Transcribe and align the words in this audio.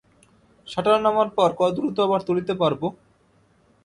Shutter 0.67 0.99
নামার 1.05 1.29
পর, 1.37 1.49
কত 1.59 1.71
দ্রুত 1.75 1.97
আবার 1.99 2.21
তুলতে 2.27 2.53
পারবো? 2.61 2.87